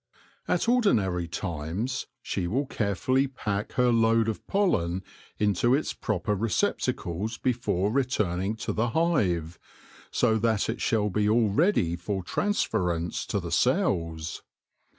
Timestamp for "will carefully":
2.47-3.27